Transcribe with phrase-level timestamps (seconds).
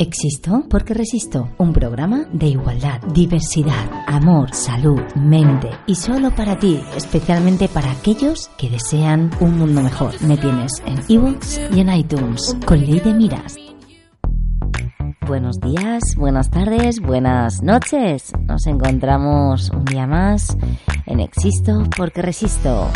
[0.00, 1.50] Existo porque resisto.
[1.58, 8.48] Un programa de igualdad, diversidad, amor, salud, mente y solo para ti, especialmente para aquellos
[8.56, 10.14] que desean un mundo mejor.
[10.22, 13.56] Me tienes en iVoox y en iTunes con Ley de Miras.
[15.26, 18.32] Buenos días, buenas tardes, buenas noches.
[18.48, 20.56] Nos encontramos un día más
[21.04, 22.88] en Existo porque resisto.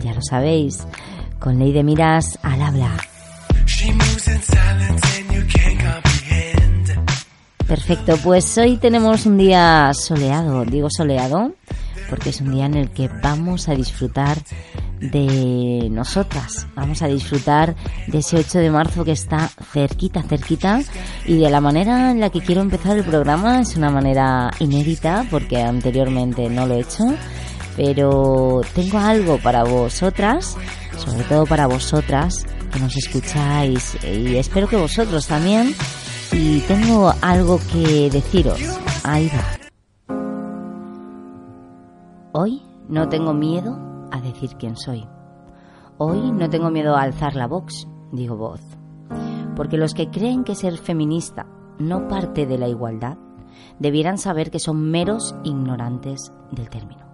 [0.00, 0.86] Ya lo sabéis
[1.38, 2.96] con Ley de Miras al habla.
[7.66, 11.52] Perfecto, pues hoy tenemos un día soleado, digo soleado,
[12.08, 14.38] porque es un día en el que vamos a disfrutar
[15.00, 17.74] de nosotras, vamos a disfrutar
[18.06, 20.80] de ese 8 de marzo que está cerquita, cerquita,
[21.26, 25.26] y de la manera en la que quiero empezar el programa es una manera inédita,
[25.28, 27.04] porque anteriormente no lo he hecho,
[27.76, 30.56] pero tengo algo para vosotras
[30.96, 35.74] sobre todo para vosotras que nos escucháis y espero que vosotros también.
[36.32, 38.60] Y tengo algo que deciros.
[39.04, 39.66] Ahí va.
[42.32, 43.78] Hoy no tengo miedo
[44.10, 45.06] a decir quién soy.
[45.98, 48.60] Hoy no tengo miedo a alzar la voz, digo voz.
[49.54, 51.46] Porque los que creen que ser feminista
[51.78, 53.16] no parte de la igualdad,
[53.78, 57.05] debieran saber que son meros ignorantes del término.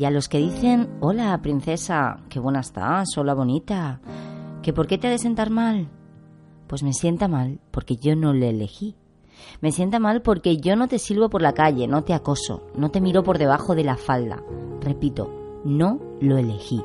[0.00, 4.00] Y a los que dicen, hola princesa, qué buena estás, hola bonita,
[4.62, 5.90] que por qué te ha de sentar mal,
[6.68, 8.96] pues me sienta mal porque yo no le elegí.
[9.60, 12.90] Me sienta mal porque yo no te silbo por la calle, no te acoso, no
[12.90, 14.42] te miro por debajo de la falda.
[14.80, 16.82] Repito, no lo elegí.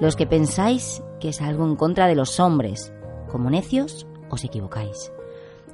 [0.00, 2.92] Los que pensáis que es algo en contra de los hombres,
[3.30, 5.12] como necios, os equivocáis.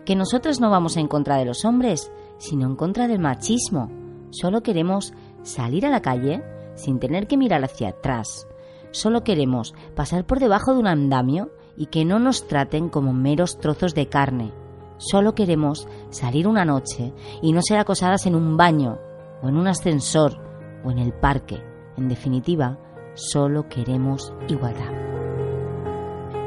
[0.04, 3.90] Que nosotros no vamos en contra de los hombres, sino en contra del machismo.
[4.30, 6.42] Solo queremos salir a la calle,
[6.76, 8.46] sin tener que mirar hacia atrás.
[8.92, 13.58] Solo queremos pasar por debajo de un andamio y que no nos traten como meros
[13.58, 14.52] trozos de carne.
[14.98, 18.98] Solo queremos salir una noche y no ser acosadas en un baño
[19.42, 20.38] o en un ascensor
[20.84, 21.62] o en el parque.
[21.96, 22.78] En definitiva,
[23.14, 24.92] solo queremos igualdad.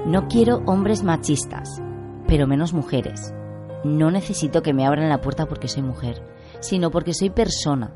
[0.06, 1.82] No quiero hombres machistas,
[2.28, 3.34] pero menos mujeres.
[3.84, 6.24] No necesito que me abran la puerta porque soy mujer,
[6.60, 7.94] sino porque soy persona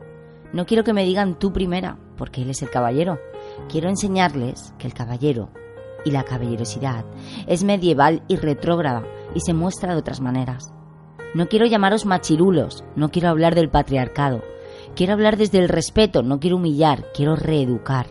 [0.54, 3.20] no quiero que me digan tú primera, porque él es el caballero.
[3.70, 5.50] Quiero enseñarles que el caballero
[6.06, 7.06] y la caballerosidad
[7.48, 9.04] es medieval y retrógrada
[9.34, 10.72] y se muestra de otras maneras.
[11.34, 14.44] No quiero llamaros machirulos, no quiero hablar del patriarcado.
[14.96, 18.08] Quiero hablar desde el respeto, no quiero humillar, quiero reeducar.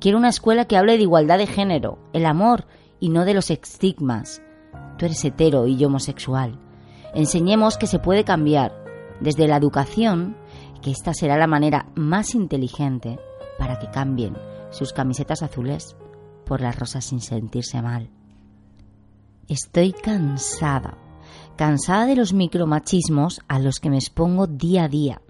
[0.00, 2.64] Quiero una escuela que hable de igualdad de género, el amor
[2.98, 4.42] y no de los estigmas.
[4.98, 6.58] Tú eres hetero y yo homosexual.
[7.14, 8.72] Enseñemos que se puede cambiar.
[9.20, 10.36] Desde la educación
[10.82, 13.18] que esta será la manera más inteligente
[13.58, 14.36] para que cambien
[14.70, 15.96] sus camisetas azules
[16.44, 18.10] por las rosas sin sentirse mal.
[19.48, 20.98] Estoy cansada,
[21.56, 25.22] cansada de los micromachismos a los que me expongo día a día,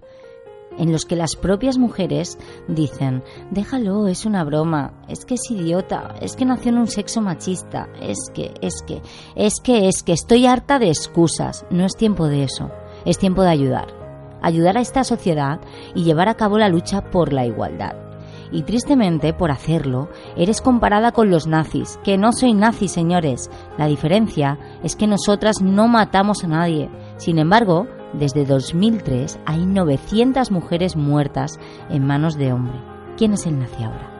[0.77, 6.15] en los que las propias mujeres dicen, déjalo, es una broma, es que es idiota,
[6.19, 9.01] es que nació en un sexo machista, es que, es que,
[9.35, 12.71] es que, es que estoy harta de excusas, no es tiempo de eso,
[13.05, 14.02] es tiempo de ayudar
[14.43, 15.59] ayudar a esta sociedad
[15.95, 17.95] y llevar a cabo la lucha por la igualdad.
[18.51, 23.49] Y tristemente, por hacerlo, eres comparada con los nazis, que no soy nazi, señores.
[23.79, 26.91] La diferencia es que nosotras no matamos a nadie.
[27.17, 32.79] Sin embargo, desde 2003 hay 900 mujeres muertas en manos de hombre.
[33.17, 34.13] ¿Quién es el nazi ahora?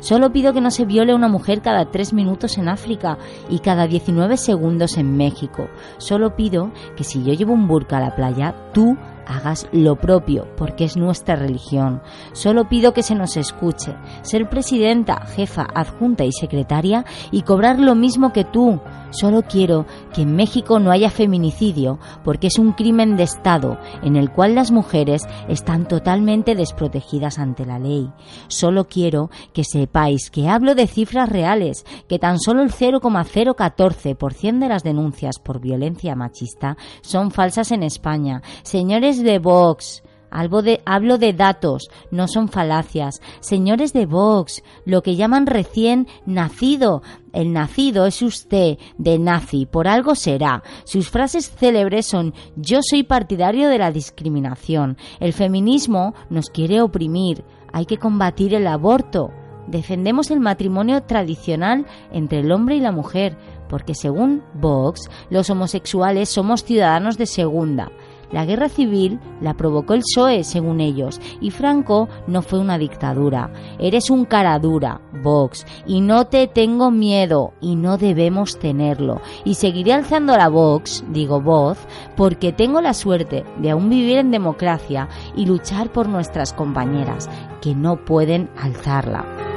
[0.00, 3.18] Solo pido que no se viole una mujer cada tres minutos en África
[3.48, 5.68] y cada 19 segundos en México.
[5.98, 8.96] Solo pido que si yo llevo un burka a la playa, tú
[9.28, 12.02] hagas lo propio, porque es nuestra religión.
[12.32, 17.94] Solo pido que se nos escuche, ser presidenta, jefa, adjunta y secretaria y cobrar lo
[17.94, 18.80] mismo que tú.
[19.10, 24.16] Solo quiero que en México no haya feminicidio, porque es un crimen de Estado en
[24.16, 28.10] el cual las mujeres están totalmente desprotegidas ante la ley.
[28.48, 34.68] Solo quiero que sepáis que hablo de cifras reales, que tan solo el 0,014% de
[34.68, 38.42] las denuncias por violencia machista son falsas en España.
[38.62, 43.20] Señores de Vox, Hablo de, hablo de datos, no son falacias.
[43.40, 47.02] Señores de Vox, lo que llaman recién nacido.
[47.32, 50.62] El nacido es usted, de nazi, por algo será.
[50.84, 54.98] Sus frases célebres son yo soy partidario de la discriminación.
[55.18, 57.44] El feminismo nos quiere oprimir.
[57.72, 59.30] Hay que combatir el aborto.
[59.66, 63.36] Defendemos el matrimonio tradicional entre el hombre y la mujer,
[63.68, 67.90] porque según Vox, los homosexuales somos ciudadanos de segunda.
[68.30, 73.50] La guerra civil la provocó el PSOE, según ellos, y Franco no fue una dictadura.
[73.78, 79.20] Eres un cara dura, Vox, y no te tengo miedo, y no debemos tenerlo.
[79.44, 81.78] Y seguiré alzando la Vox, digo voz,
[82.16, 87.30] porque tengo la suerte de aún vivir en democracia y luchar por nuestras compañeras,
[87.60, 89.47] que no pueden alzarla.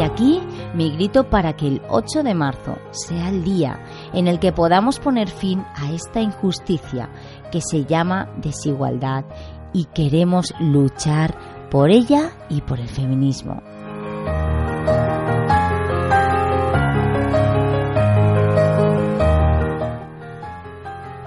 [0.00, 0.40] Desde aquí,
[0.72, 4.98] mi grito para que el 8 de marzo sea el día en el que podamos
[4.98, 7.10] poner fin a esta injusticia
[7.52, 9.26] que se llama desigualdad
[9.74, 11.36] y queremos luchar
[11.70, 13.62] por ella y por el feminismo.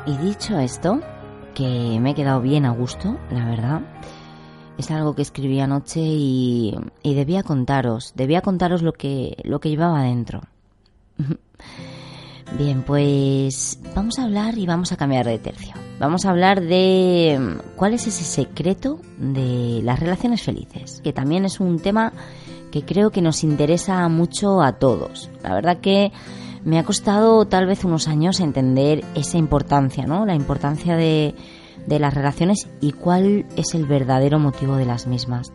[0.08, 1.00] Y dicho esto,
[1.54, 3.82] que me he quedado bien a gusto, la verdad,
[4.78, 9.70] es algo que escribí anoche y, y debía contaros, debía contaros lo que, lo que
[9.70, 10.42] llevaba dentro.
[12.58, 15.74] Bien, pues vamos a hablar y vamos a cambiar de tercio.
[16.00, 21.46] Vamos a hablar de mm, cuál es ese secreto de las relaciones felices, que también
[21.46, 22.14] es un tema
[22.72, 25.32] que creo que nos interesa mucho a todos.
[25.42, 26.12] La verdad que
[26.64, 30.26] me ha costado tal vez unos años entender esa importancia, ¿no?
[30.26, 31.36] La importancia de,
[31.88, 35.54] de las relaciones y cuál es el verdadero motivo de las mismas.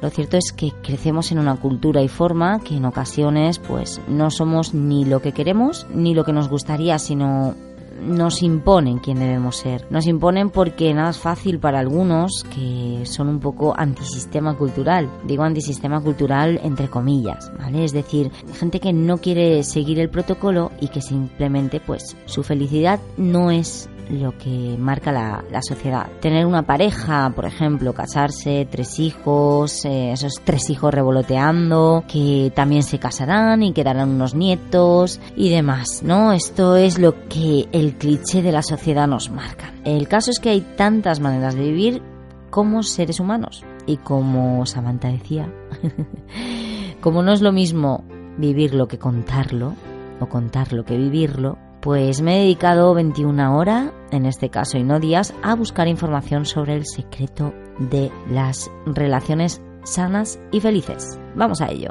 [0.00, 4.30] Lo cierto es que crecemos en una cultura y forma que en ocasiones pues no
[4.30, 7.54] somos ni lo que queremos ni lo que nos gustaría, sino
[8.02, 9.86] nos imponen quién debemos ser.
[9.90, 15.08] Nos imponen porque nada es fácil para algunos que son un poco antisistema cultural.
[15.24, 17.84] Digo antisistema cultural entre comillas, ¿vale?
[17.84, 23.00] Es decir, gente que no quiere seguir el protocolo y que simplemente pues su felicidad
[23.16, 26.10] no es lo que marca la, sociedad.
[26.20, 32.82] Tener una pareja, por ejemplo, casarse, tres hijos, eh, esos tres hijos revoloteando, que también
[32.82, 36.32] se casarán y quedarán unos nietos y demás, ¿no?
[36.32, 39.72] Esto es lo que el cliché de la sociedad nos marca.
[39.84, 42.02] El caso es que hay tantas maneras de vivir
[42.50, 43.64] como seres humanos.
[43.86, 45.52] Y como Samantha decía,
[47.00, 48.04] como no es lo mismo
[48.38, 49.74] vivirlo que contarlo,
[50.20, 55.00] o contarlo que vivirlo, pues me he dedicado 21 horas, en este caso y no
[55.00, 61.18] días, a buscar información sobre el secreto de las relaciones sanas y felices.
[61.34, 61.90] Vamos a ello.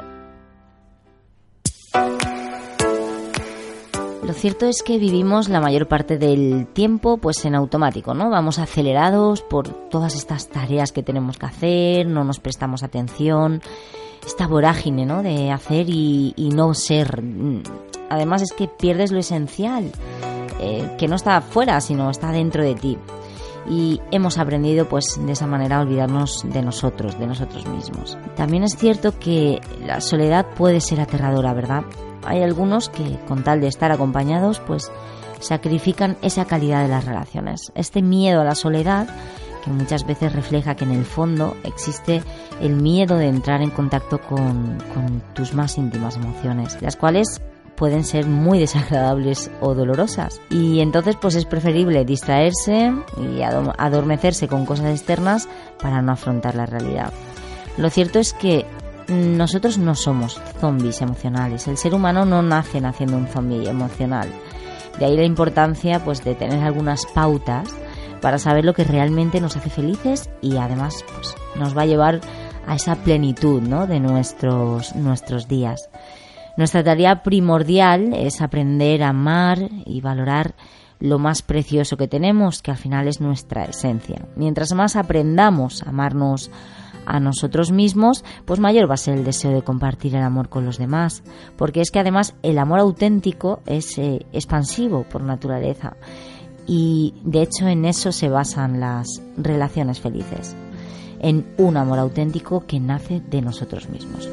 [4.24, 8.30] Lo cierto es que vivimos la mayor parte del tiempo pues en automático, ¿no?
[8.30, 13.60] Vamos acelerados por todas estas tareas que tenemos que hacer, no nos prestamos atención,
[14.24, 15.22] esta vorágine, ¿no?
[15.22, 17.20] De hacer y, y no ser
[18.12, 19.90] además es que pierdes lo esencial,
[20.60, 22.98] eh, que no está fuera, sino está dentro de ti.
[23.66, 28.18] Y hemos aprendido pues de esa manera a olvidarnos de nosotros, de nosotros mismos.
[28.36, 31.84] También es cierto que la soledad puede ser aterradora, ¿verdad?
[32.24, 34.92] Hay algunos que con tal de estar acompañados pues
[35.40, 37.72] sacrifican esa calidad de las relaciones.
[37.74, 39.08] Este miedo a la soledad
[39.64, 42.22] que muchas veces refleja que en el fondo existe
[42.60, 47.40] el miedo de entrar en contacto con, con tus más íntimas emociones, las cuales
[47.82, 50.40] pueden ser muy desagradables o dolorosas.
[50.50, 55.48] Y entonces pues es preferible distraerse y adormecerse con cosas externas
[55.82, 57.12] para no afrontar la realidad.
[57.78, 58.66] Lo cierto es que
[59.08, 61.66] nosotros no somos zombies emocionales.
[61.66, 64.28] El ser humano no nace naciendo un zombie emocional.
[65.00, 67.68] De ahí la importancia pues de tener algunas pautas
[68.20, 72.20] para saber lo que realmente nos hace felices y además pues, nos va a llevar
[72.64, 73.88] a esa plenitud ¿no?
[73.88, 75.90] de nuestros, nuestros días.
[76.56, 80.54] Nuestra tarea primordial es aprender a amar y valorar
[81.00, 84.26] lo más precioso que tenemos, que al final es nuestra esencia.
[84.36, 86.50] Mientras más aprendamos a amarnos
[87.06, 90.64] a nosotros mismos, pues mayor va a ser el deseo de compartir el amor con
[90.64, 91.24] los demás,
[91.56, 95.96] porque es que además el amor auténtico es eh, expansivo por naturaleza.
[96.66, 100.54] Y de hecho en eso se basan las relaciones felices,
[101.18, 104.28] en un amor auténtico que nace de nosotros mismos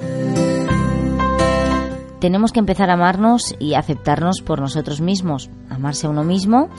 [2.20, 5.50] tenemos que empezar a amarnos y aceptarnos por nosotros mismos.
[5.70, 6.70] Amarse a uno mismo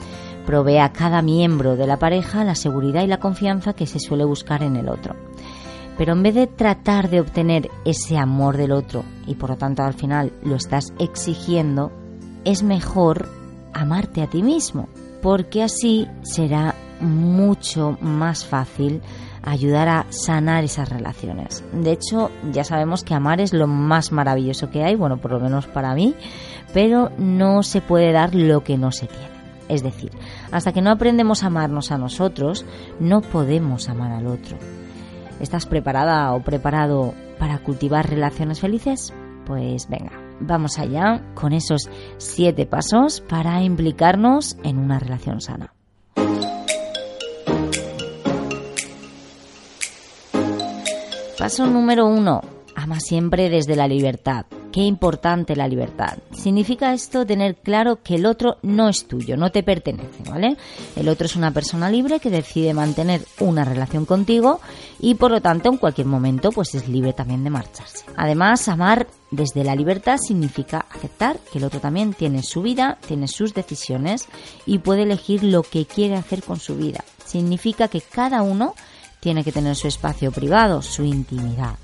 [0.45, 4.25] provee a cada miembro de la pareja la seguridad y la confianza que se suele
[4.25, 5.15] buscar en el otro.
[5.97, 9.83] Pero en vez de tratar de obtener ese amor del otro y por lo tanto
[9.83, 11.91] al final lo estás exigiendo,
[12.43, 13.29] es mejor
[13.73, 14.89] amarte a ti mismo,
[15.21, 19.01] porque así será mucho más fácil
[19.43, 21.63] ayudar a sanar esas relaciones.
[21.73, 25.39] De hecho, ya sabemos que amar es lo más maravilloso que hay, bueno, por lo
[25.39, 26.15] menos para mí,
[26.73, 29.31] pero no se puede dar lo que no se tiene.
[29.69, 30.11] Es decir,
[30.51, 32.65] hasta que no aprendemos a amarnos a nosotros,
[32.99, 34.57] no podemos amar al otro.
[35.39, 39.13] ¿Estás preparada o preparado para cultivar relaciones felices?
[39.45, 45.73] Pues venga, vamos allá con esos siete pasos para implicarnos en una relación sana.
[51.41, 52.39] Paso número uno.
[52.75, 54.45] Ama siempre desde la libertad.
[54.71, 56.19] Qué importante la libertad.
[56.31, 60.55] Significa esto tener claro que el otro no es tuyo, no te pertenece, ¿vale?
[60.95, 64.59] El otro es una persona libre que decide mantener una relación contigo
[64.99, 68.05] y por lo tanto en cualquier momento pues es libre también de marcharse.
[68.15, 73.27] Además, amar desde la libertad significa aceptar que el otro también tiene su vida, tiene
[73.27, 74.27] sus decisiones
[74.67, 77.03] y puede elegir lo que quiere hacer con su vida.
[77.25, 78.75] Significa que cada uno
[79.21, 81.75] tiene que tener su espacio privado, su intimidad.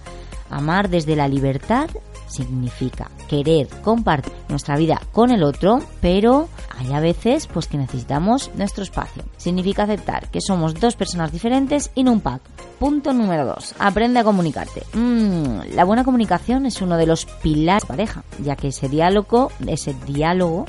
[0.49, 1.87] Amar desde la libertad
[2.27, 8.49] significa querer compartir nuestra vida con el otro, pero hay a veces pues que necesitamos
[8.55, 9.23] nuestro espacio.
[9.37, 12.41] Significa aceptar que somos dos personas diferentes y un pack.
[12.79, 13.75] Punto número dos.
[13.77, 14.83] Aprende a comunicarte.
[14.93, 19.51] Mm, la buena comunicación es uno de los pilares de pareja, ya que ese diálogo,
[19.67, 20.65] ese diálogo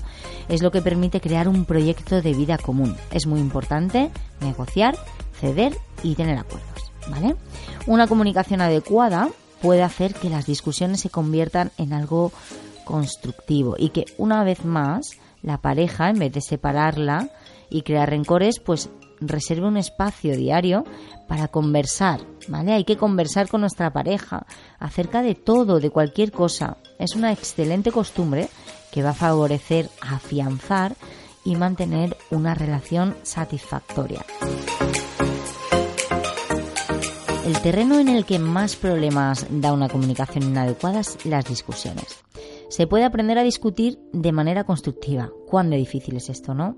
[0.49, 2.97] es lo que permite crear un proyecto de vida común.
[3.11, 4.11] Es muy importante
[4.41, 4.97] negociar,
[5.41, 7.37] ceder y tener acuerdos, ¿vale?
[7.87, 9.29] Una comunicación adecuada
[9.63, 12.33] puede hacer que las discusiones se conviertan en algo
[12.85, 17.31] constructivo y que una vez más la pareja, en vez de separarla
[17.71, 18.91] y crear rencores, pues
[19.21, 20.85] reserve un espacio diario
[21.27, 22.73] para conversar, ¿vale?
[22.73, 24.47] Hay que conversar con nuestra pareja
[24.79, 26.79] acerca de todo, de cualquier cosa.
[26.99, 28.49] Es una excelente costumbre
[28.93, 30.95] que va a favorecer afianzar
[31.45, 34.25] y mantener una relación satisfactoria.
[37.49, 42.23] El terreno en el que más problemas da una comunicación inadecuada es las discusiones.
[42.69, 45.33] Se puede aprender a discutir de manera constructiva.
[45.47, 46.77] Cuán difícil es esto, ¿no?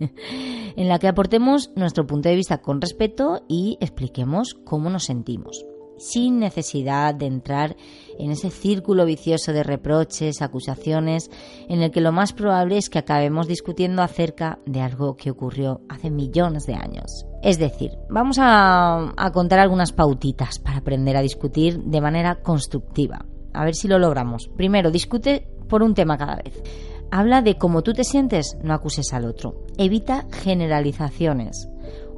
[0.76, 5.66] en la que aportemos nuestro punto de vista con respeto y expliquemos cómo nos sentimos
[5.98, 7.74] sin necesidad de entrar
[8.18, 11.30] en ese círculo vicioso de reproches, acusaciones,
[11.68, 15.80] en el que lo más probable es que acabemos discutiendo acerca de algo que ocurrió
[15.88, 17.24] hace millones de años.
[17.46, 23.24] Es decir, vamos a, contar algunas pautitas para aprender a discutir de manera constructiva.
[23.54, 24.48] A ver si lo logramos.
[24.48, 26.60] Primero, discute por un tema cada vez.
[27.12, 29.62] Habla de cómo tú te sientes, no acuses al otro.
[29.78, 31.68] Evita generalizaciones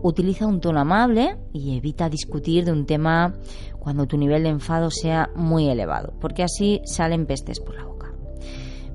[0.00, 3.34] utiliza un tono amable y evita discutir de un tema
[3.80, 8.14] cuando tu nivel de enfado sea muy elevado, porque así salen pestes por la boca.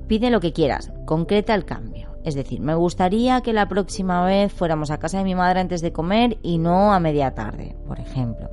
[0.08, 2.03] Pide lo que quieras, concreta el cambio.
[2.24, 5.82] Es decir, me gustaría que la próxima vez fuéramos a casa de mi madre antes
[5.82, 8.48] de comer y no a media tarde, por ejemplo.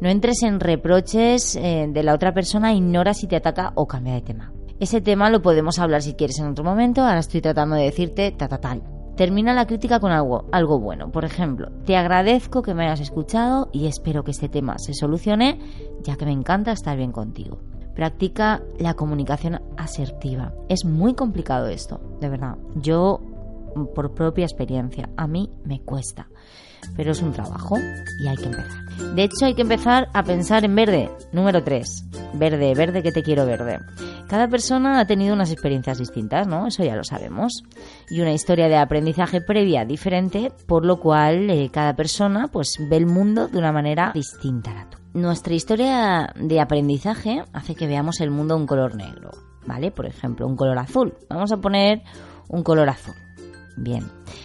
[0.00, 4.14] No entres en reproches eh, de la otra persona, ignora si te ataca o cambia
[4.14, 4.52] de tema.
[4.78, 8.32] Ese tema lo podemos hablar si quieres en otro momento, ahora estoy tratando de decirte
[8.32, 8.82] ta, ta tal.
[9.16, 11.10] Termina la crítica con algo, algo bueno.
[11.10, 15.58] Por ejemplo, te agradezco que me hayas escuchado y espero que este tema se solucione,
[16.02, 17.60] ya que me encanta estar bien contigo.
[17.94, 20.54] Practica la comunicación asertiva.
[20.68, 22.56] Es muy complicado esto, de verdad.
[22.76, 23.20] Yo,
[23.94, 26.28] por propia experiencia, a mí me cuesta.
[26.96, 27.76] Pero es un trabajo
[28.22, 29.14] y hay que empezar.
[29.14, 31.10] De hecho, hay que empezar a pensar en verde.
[31.32, 32.06] Número 3.
[32.34, 33.80] Verde, verde que te quiero verde.
[34.28, 36.68] Cada persona ha tenido unas experiencias distintas, ¿no?
[36.68, 37.64] Eso ya lo sabemos.
[38.08, 42.96] Y una historia de aprendizaje previa diferente, por lo cual eh, cada persona pues ve
[42.96, 44.99] el mundo de una manera distinta a la tuya.
[45.12, 49.30] Nuestra historia de aprendizaje hace que veamos el mundo un color negro,
[49.66, 49.90] ¿vale?
[49.90, 51.14] Por ejemplo, un color azul.
[51.28, 52.02] Vamos a poner
[52.48, 53.14] un color azul.
[53.76, 54.04] Bien.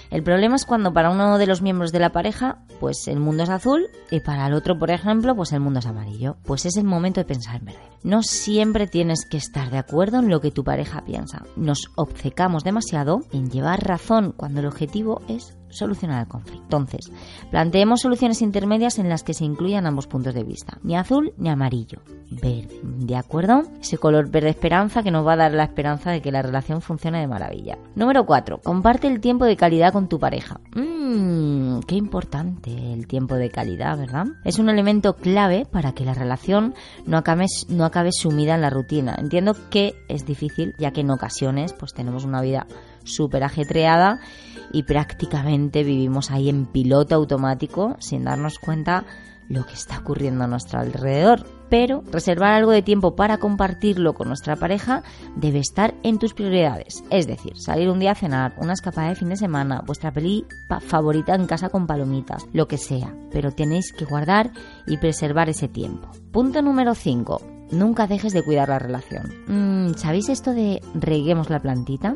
[0.10, 3.44] El problema es cuando para uno de los miembros de la pareja, pues el mundo
[3.44, 6.38] es azul y para el otro, por ejemplo, pues el mundo es amarillo.
[6.46, 7.80] Pues es el momento de pensar en verde.
[8.04, 11.44] No siempre tienes que estar de acuerdo en lo que tu pareja piensa.
[11.56, 16.63] Nos obcecamos demasiado en llevar razón cuando el objetivo es solucionar el conflicto.
[16.63, 17.12] Entonces,
[17.51, 21.50] planteemos soluciones intermedias en las que se incluyan ambos puntos de vista, ni azul ni
[21.50, 23.63] amarillo, verde, ¿de acuerdo?
[23.82, 26.82] Ese color verde esperanza que nos va a dar la esperanza de que la relación
[26.82, 27.77] funcione de maravilla.
[27.96, 28.62] Número 4.
[28.63, 30.60] Comparte el tiempo de calidad con tu pareja.
[30.75, 34.25] Mmm, qué importante el tiempo de calidad, ¿verdad?
[34.44, 36.74] Es un elemento clave para que la relación
[37.05, 39.15] no acabe, no acabe sumida en la rutina.
[39.17, 42.67] Entiendo que es difícil, ya que en ocasiones pues tenemos una vida
[43.06, 44.20] súper ajetreada
[44.72, 49.06] y prácticamente vivimos ahí en piloto automático sin darnos cuenta
[49.48, 51.46] lo que está ocurriendo a nuestro alrededor.
[51.70, 55.04] Pero reservar algo de tiempo para compartirlo con nuestra pareja
[55.36, 57.04] debe estar en tus prioridades.
[57.10, 60.46] Es decir, salir un día a cenar, una escapada de fin de semana, vuestra peli
[60.82, 63.16] favorita en casa con palomitas, lo que sea.
[63.32, 64.52] Pero tenéis que guardar
[64.86, 66.10] y preservar ese tiempo.
[66.32, 69.34] Punto número 5 nunca dejes de cuidar la relación.
[69.48, 72.16] Mm, ¿Sabéis esto de reguemos la plantita?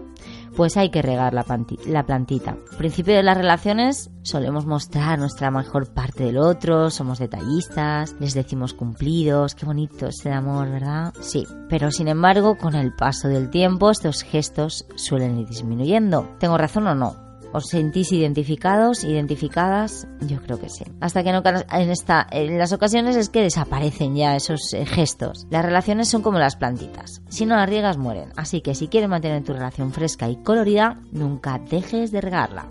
[0.56, 1.46] Pues hay que regar la,
[1.86, 2.58] la plantita.
[2.72, 8.34] Al principio de las relaciones solemos mostrar nuestra mejor parte del otro, somos detallistas, les
[8.34, 11.14] decimos cumplidos, qué bonito ese amor, ¿verdad?
[11.22, 16.36] Sí, pero sin embargo, con el paso del tiempo estos gestos suelen ir disminuyendo.
[16.40, 17.29] ¿Tengo razón o no?
[17.52, 20.08] ¿Os sentís identificados, identificadas?
[20.22, 20.86] Yo creo que sí.
[21.02, 25.48] Hasta que no en esta en las ocasiones es que desaparecen ya esos eh, gestos.
[25.50, 27.22] Las relaciones son como las plantitas.
[27.30, 28.32] Si no las riegas mueren.
[28.36, 32.68] Así que si quieres mantener tu relación fresca y colorida, nunca dejes de regarla.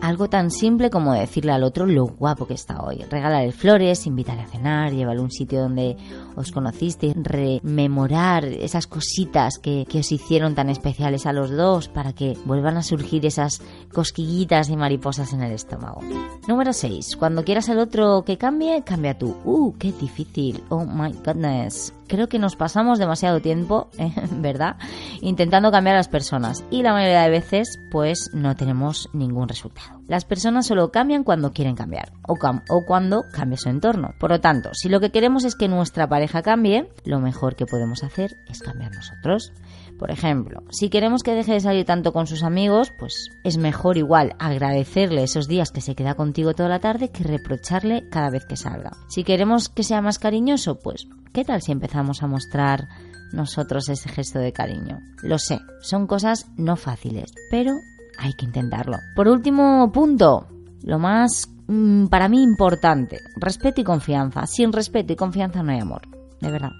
[0.00, 3.04] Algo tan simple como decirle al otro lo guapo que está hoy.
[3.10, 5.96] Regalarle flores, invitarle a cenar, llevarle a un sitio donde
[6.36, 12.12] os conocisteis, rememorar esas cositas que, que os hicieron tan especiales a los dos para
[12.12, 13.60] que vuelvan a surgir esas
[13.92, 16.00] cosquillitas y mariposas en el estómago.
[16.48, 17.16] Número 6.
[17.16, 19.36] Cuando quieras al otro que cambie, cambia tú.
[19.44, 20.62] Uh, qué difícil.
[20.70, 23.88] Oh my goodness creo que nos pasamos demasiado tiempo,
[24.32, 24.76] ¿verdad?,
[25.22, 30.00] intentando cambiar a las personas y la mayoría de veces pues no tenemos ningún resultado.
[30.08, 32.34] Las personas solo cambian cuando quieren cambiar o,
[32.68, 34.14] o cuando cambia su entorno.
[34.18, 37.64] Por lo tanto, si lo que queremos es que nuestra pareja cambie, lo mejor que
[37.64, 39.52] podemos hacer es cambiar nosotros.
[40.00, 43.98] Por ejemplo, si queremos que deje de salir tanto con sus amigos, pues es mejor
[43.98, 48.46] igual agradecerle esos días que se queda contigo toda la tarde que reprocharle cada vez
[48.46, 48.92] que salga.
[49.08, 52.88] Si queremos que sea más cariñoso, pues ¿qué tal si empezamos a mostrar
[53.32, 55.00] nosotros ese gesto de cariño?
[55.22, 57.72] Lo sé, son cosas no fáciles, pero
[58.18, 58.98] hay que intentarlo.
[59.14, 60.48] Por último punto,
[60.82, 64.46] lo más mm, para mí importante, respeto y confianza.
[64.46, 66.02] Sin respeto y confianza no hay amor,
[66.40, 66.72] de verdad.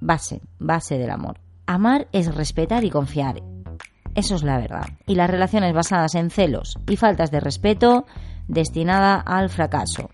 [0.00, 1.40] Base, base del amor.
[1.66, 3.42] Amar es respetar y confiar.
[4.14, 4.88] Eso es la verdad.
[5.06, 8.06] Y las relaciones basadas en celos y faltas de respeto,
[8.48, 10.10] destinada al fracaso.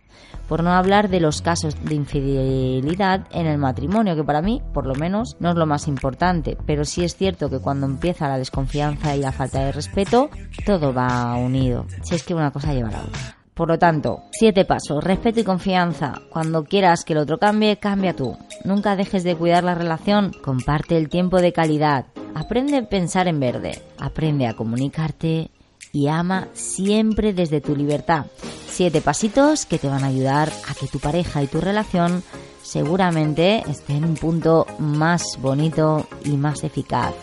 [0.49, 4.87] Por no hablar de los casos de infidelidad en el matrimonio, que para mí, por
[4.87, 6.57] lo menos, no es lo más importante.
[6.67, 10.31] Pero sí es cierto que cuando empieza la desconfianza y la falta de respeto,
[10.65, 11.87] todo va unido.
[12.02, 13.37] Si es que una cosa lleva a la otra.
[13.57, 16.21] Por lo tanto, siete pasos, respeto y confianza.
[16.29, 18.37] Cuando quieras que el otro cambie, cambia tú.
[18.65, 22.05] Nunca dejes de cuidar la relación, comparte el tiempo de calidad.
[22.35, 25.50] Aprende a pensar en verde, aprende a comunicarte
[25.97, 28.26] y ama siempre desde tu libertad.
[28.69, 32.23] Siete pasitos que te van a ayudar a que tu pareja y tu relación
[32.63, 37.15] seguramente estén en un punto más bonito y más eficaz.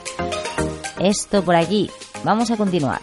[1.00, 1.92] Esto por aquí.
[2.24, 3.00] Vamos a continuar.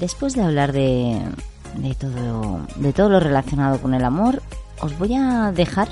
[0.00, 1.20] Después de hablar de,
[1.76, 4.42] de, todo, de todo lo relacionado con el amor,
[4.80, 5.88] os voy a dejar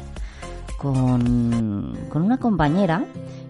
[0.92, 3.04] con, con una compañera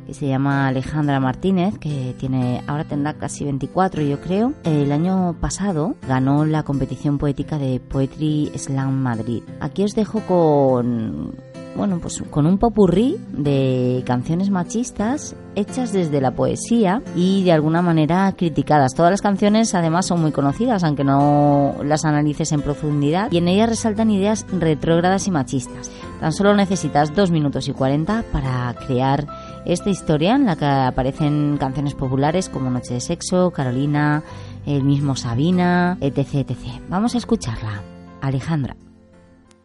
[0.06, 4.52] que se llama Alejandra Martínez, que tiene ahora tendrá casi 24 yo creo.
[4.62, 9.42] El año pasado ganó la competición poética de Poetry Slam Madrid.
[9.60, 11.34] Aquí os dejo con
[11.76, 17.82] bueno, pues con un popurrí de canciones machistas hechas desde la poesía y de alguna
[17.82, 18.94] manera criticadas.
[18.94, 23.48] Todas las canciones además son muy conocidas, aunque no las analices en profundidad, y en
[23.48, 25.90] ellas resaltan ideas retrógradas y machistas.
[26.20, 29.26] Tan solo necesitas 2 minutos y 40 para crear
[29.64, 34.22] esta historia en la que aparecen canciones populares como Noche de Sexo, Carolina,
[34.64, 36.34] el mismo Sabina, etc.
[36.34, 36.56] etc.
[36.88, 37.82] Vamos a escucharla.
[38.20, 38.76] Alejandra.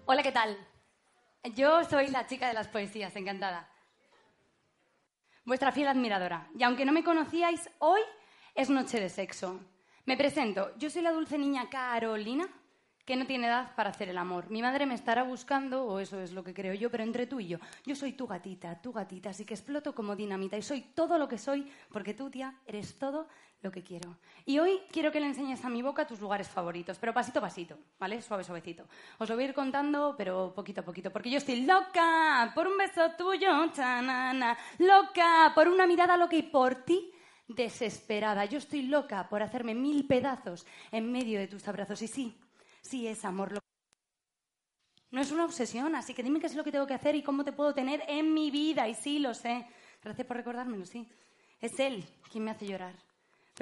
[0.06, 0.71] Hola, ¿qué tal?
[1.44, 3.68] Yo soy la chica de las poesías, encantada.
[5.44, 6.48] Vuestra fiel admiradora.
[6.56, 8.02] Y aunque no me conocíais, hoy
[8.54, 9.60] es noche de sexo.
[10.06, 10.72] Me presento.
[10.78, 12.48] Yo soy la dulce niña Carolina,
[13.06, 14.52] que no tiene edad para hacer el amor.
[14.52, 17.40] Mi madre me estará buscando, o eso es lo que creo yo, pero entre tú
[17.40, 17.58] y yo.
[17.88, 21.28] Yo soy tu gatita, tu gatita, así que exploto como dinamita y soy todo lo
[21.28, 23.28] que soy, porque tú, tía, eres todo
[23.62, 24.18] lo que quiero.
[24.46, 27.44] Y hoy quiero que le enseñes a mi boca tus lugares favoritos, pero pasito a
[27.44, 28.22] pasito, ¿vale?
[28.22, 28.86] Suave, suavecito.
[29.20, 32.68] Os lo voy a ir contando, pero poquito a poquito, porque yo estoy loca por
[32.68, 37.12] un beso tuyo, chanana, loca por una mirada loca y por ti
[37.48, 38.46] desesperada.
[38.46, 42.02] Yo estoy loca por hacerme mil pedazos en medio de tus abrazos.
[42.02, 42.38] Y sí,
[42.82, 43.60] sí es amor.
[45.12, 47.22] No es una obsesión, así que dime qué es lo que tengo que hacer y
[47.22, 48.88] cómo te puedo tener en mi vida.
[48.88, 49.68] Y sí, lo sé.
[50.02, 51.08] Gracias por recordármelo, sí.
[51.60, 53.11] Es él quien me hace llorar.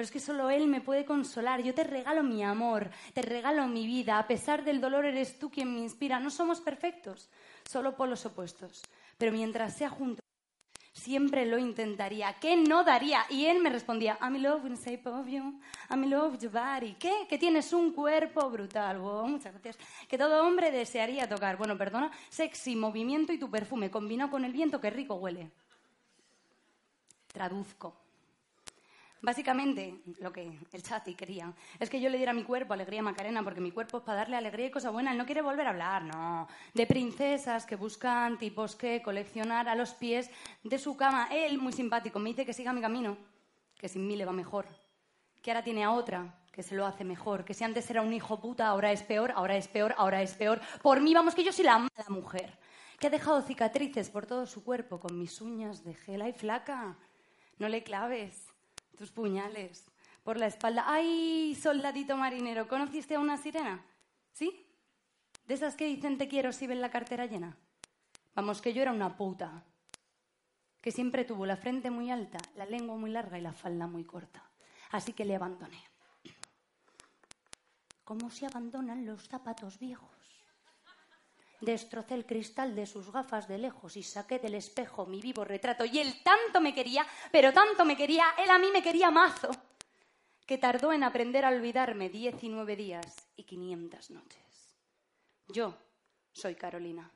[0.00, 1.62] Pero es que solo Él me puede consolar.
[1.62, 4.18] Yo te regalo mi amor, te regalo mi vida.
[4.18, 6.18] A pesar del dolor, eres tú quien me inspira.
[6.18, 7.28] No somos perfectos,
[7.70, 8.80] solo polos opuestos.
[9.18, 10.22] Pero mientras sea junto,
[10.92, 12.32] Siempre lo intentaría.
[12.40, 13.26] ¿Qué no daría?
[13.28, 15.60] Y él me respondía, I'm in love with the shape of you.
[15.90, 16.94] I'm in love with your body.
[16.94, 17.26] ¿Qué?
[17.28, 18.98] Que tienes un cuerpo brutal.
[19.00, 19.76] Wow, muchas gracias.
[20.08, 21.58] Que todo hombre desearía tocar.
[21.58, 22.10] Bueno, perdona.
[22.30, 23.90] Sexy, movimiento y tu perfume.
[23.90, 25.50] Combinado con el viento, qué rico huele.
[27.28, 27.99] Traduzco.
[29.22, 33.02] Básicamente, lo que el chati quería es que yo le diera a mi cuerpo alegría
[33.02, 35.14] Macarena, porque mi cuerpo es para darle alegría y cosas buenas.
[35.14, 36.48] No quiere volver a hablar, no.
[36.72, 40.30] De princesas que buscan tipos que coleccionar a los pies
[40.62, 41.28] de su cama.
[41.30, 43.18] Él, muy simpático, me dice que siga mi camino,
[43.76, 44.66] que sin mí le va mejor.
[45.42, 47.44] Que ahora tiene a otra que se lo hace mejor.
[47.44, 50.32] Que si antes era un hijo puta, ahora es peor, ahora es peor, ahora es
[50.32, 50.62] peor.
[50.80, 52.58] Por mí, vamos, que yo soy la mala mujer.
[52.98, 56.96] Que ha dejado cicatrices por todo su cuerpo con mis uñas de gela y flaca.
[57.58, 58.49] No le claves
[59.00, 59.86] tus puñales
[60.22, 60.84] por la espalda.
[60.86, 62.68] ¡Ay, soldadito marinero!
[62.68, 63.82] ¿Conociste a una sirena?
[64.30, 64.66] ¿Sí?
[65.46, 67.56] ¿De esas que dicen te quiero si ven la cartera llena?
[68.34, 69.64] Vamos, que yo era una puta.
[70.82, 74.04] Que siempre tuvo la frente muy alta, la lengua muy larga y la falda muy
[74.04, 74.44] corta.
[74.90, 75.82] Así que le abandoné.
[78.04, 80.39] ¿Cómo se abandonan los zapatos viejos?
[81.60, 85.84] Destrocé el cristal de sus gafas de lejos y saqué del espejo mi vivo retrato.
[85.84, 89.50] Y él tanto me quería, pero tanto me quería, él a mí me quería mazo,
[90.46, 94.76] que tardó en aprender a olvidarme 19 días y 500 noches.
[95.48, 95.76] Yo
[96.32, 97.10] soy Carolina.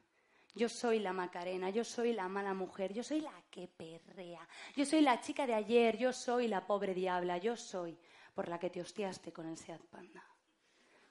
[0.57, 4.87] Yo soy la Macarena, yo soy la mala mujer, yo soy la que perrea, yo
[4.87, 7.99] soy la chica de ayer, yo soy la pobre diabla, yo soy
[8.35, 10.25] por la que te hostiaste con el Seat Panda.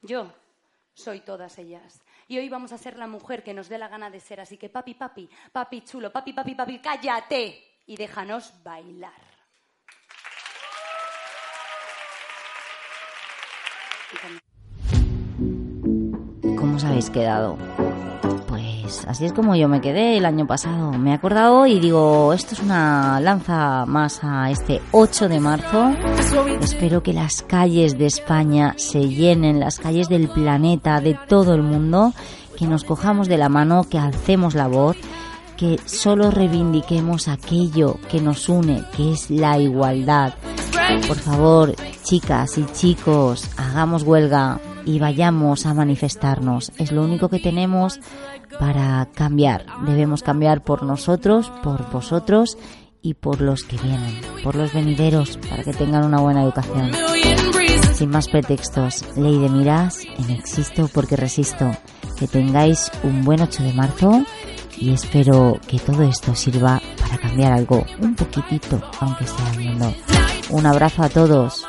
[0.02, 0.34] Yo
[0.94, 2.02] soy todas ellas.
[2.28, 4.40] Y hoy vamos a ser la mujer que nos dé la gana de ser.
[4.40, 9.12] Así que papi, papi, papi chulo, papi, papi, papi, cállate y déjanos bailar.
[16.58, 17.58] ¿Cómo os habéis quedado?
[18.94, 20.92] Pues así es como yo me quedé el año pasado.
[20.92, 25.92] Me he acordado y digo, esto es una lanza más a este 8 de marzo.
[26.62, 31.64] Espero que las calles de España se llenen, las calles del planeta, de todo el
[31.64, 32.14] mundo,
[32.56, 34.96] que nos cojamos de la mano, que alcemos la voz,
[35.58, 40.36] que solo reivindiquemos aquello que nos une, que es la igualdad.
[41.08, 46.72] Por favor, chicas y chicos, hagamos huelga y vayamos a manifestarnos.
[46.78, 48.00] Es lo único que tenemos
[48.60, 49.66] para cambiar.
[49.86, 52.58] Debemos cambiar por nosotros, por vosotros
[53.02, 56.92] y por los que vienen, por los venideros, para que tengan una buena educación.
[57.94, 61.72] Sin más pretextos, ley de miras, en existo porque resisto.
[62.18, 64.24] Que tengáis un buen 8 de marzo
[64.78, 69.94] y espero que todo esto sirva para cambiar algo, un poquitito, aunque sea el mundo.
[70.50, 71.66] Un abrazo a todos.